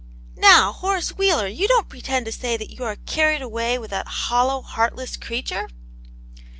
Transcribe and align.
"Now, 0.35 0.71
Horace 0.71 1.15
Wheeler, 1.15 1.45
you 1.45 1.67
don't 1.67 1.87
pretend 1.87 2.25
to 2.25 2.31
say 2.31 2.57
that 2.57 2.71
you 2.71 2.83
are 2.85 2.95
carried 3.05 3.43
away 3.43 3.77
with 3.77 3.91
that 3.91 4.07
hollow, 4.07 4.63
heartless 4.63 5.15
creature 5.15 5.67